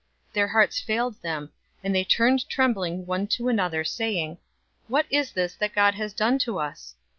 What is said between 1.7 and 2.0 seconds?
and